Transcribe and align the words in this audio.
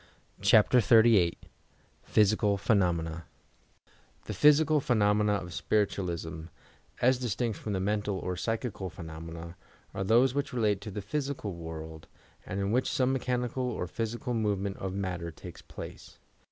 CHAPTES 0.41 0.85
XXXVIII 0.87 1.37
PHYSICAL 2.05 2.57
PHENOUENA 2.57 3.25
The 4.25 4.33
physical 4.33 4.79
phenomena 4.79 5.39
o£ 5.43 5.51
spiritualism, 5.51 6.45
as 7.03 7.19
distmS 7.19 7.53
from 7.53 7.73
the 7.73 7.79
mental 7.79 8.17
or 8.17 8.35
psychical 8.35 8.89
phenomena, 8.89 9.55
are 9.93 10.03
those 10.03 10.33
which 10.33 10.53
relate 10.53 10.81
to 10.81 10.89
the 10.89 11.03
physical 11.03 11.53
world, 11.53 12.07
and 12.47 12.59
in 12.59 12.71
which 12.71 12.89
some 12.91 13.15
mechani 13.15 13.53
cal 13.53 13.61
or 13.65 13.85
physical 13.85 14.33
movement 14.33 14.79
o£ 14.79 14.91
matter 14.91 15.29
takes 15.29 15.61
place. 15.61 16.17